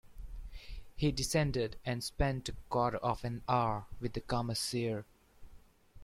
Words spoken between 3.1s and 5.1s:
an hour with the Commissaire.